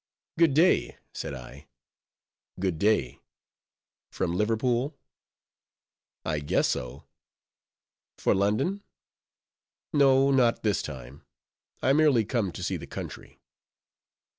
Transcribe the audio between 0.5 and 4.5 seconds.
day," said I. "Good day; from